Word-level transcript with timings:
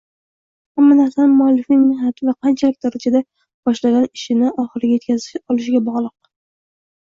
Hamma 0.77 0.95
narsa 0.99 1.25
muallifning 1.33 1.83
mehnati 1.89 2.25
va 2.29 2.33
qanchalik 2.47 2.79
darajada 2.85 3.21
boshlagan 3.69 4.09
ishini 4.21 4.51
oxiriga 4.65 4.97
yetkaza 5.01 5.43
olishiga 5.55 5.85
bog’liq 5.93 6.19